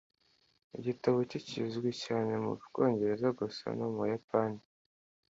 igitabo 0.77 1.17
cye 1.29 1.39
kizwi 1.47 1.91
cyane 2.03 2.31
mu 2.43 2.51
bwongereza 2.63 3.27
gusa 3.39 3.65
no 3.77 3.85
mu 3.91 3.99
buyapani 4.01 4.59